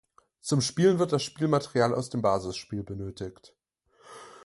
Zum 0.41 0.61
Spielen 0.61 0.97
wird 0.97 1.11
das 1.11 1.21
Spielmaterial 1.21 1.93
aus 1.93 2.09
dem 2.09 2.23
Basisspiel 2.23 2.81
benötigt. 2.81 3.53